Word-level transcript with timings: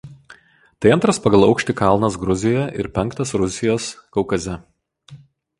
Tai 0.85 0.93
antras 0.95 1.19
pagal 1.25 1.45
aukštį 1.47 1.75
kalnas 1.81 2.17
Gruzijoje 2.23 2.65
ir 2.85 2.91
penktas 2.97 3.37
Rusijos 3.43 3.93
Kaukaze. 4.17 4.57